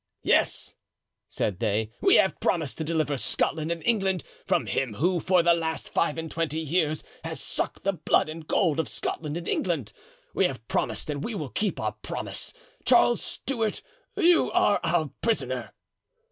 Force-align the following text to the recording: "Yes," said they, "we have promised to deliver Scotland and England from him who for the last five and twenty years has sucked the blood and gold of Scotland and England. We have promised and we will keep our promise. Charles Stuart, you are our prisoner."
"Yes," 0.23 0.75
said 1.29 1.59
they, 1.59 1.91
"we 2.01 2.15
have 2.15 2.39
promised 2.39 2.79
to 2.79 2.83
deliver 2.83 3.17
Scotland 3.17 3.71
and 3.71 3.83
England 3.85 4.23
from 4.47 4.65
him 4.65 4.95
who 4.95 5.19
for 5.19 5.43
the 5.43 5.53
last 5.53 5.93
five 5.93 6.17
and 6.17 6.31
twenty 6.31 6.59
years 6.59 7.03
has 7.23 7.39
sucked 7.39 7.83
the 7.83 7.93
blood 7.93 8.27
and 8.27 8.47
gold 8.47 8.79
of 8.79 8.89
Scotland 8.89 9.37
and 9.37 9.47
England. 9.47 9.93
We 10.33 10.45
have 10.45 10.67
promised 10.67 11.11
and 11.11 11.23
we 11.23 11.35
will 11.35 11.49
keep 11.49 11.79
our 11.79 11.91
promise. 12.01 12.51
Charles 12.83 13.21
Stuart, 13.21 13.83
you 14.15 14.51
are 14.53 14.79
our 14.83 15.11
prisoner." 15.21 15.71